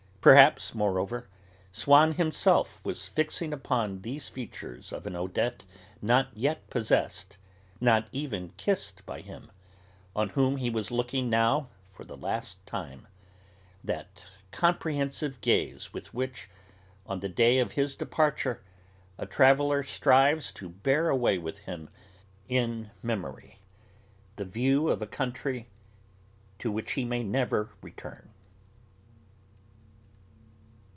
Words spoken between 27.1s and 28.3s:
never return.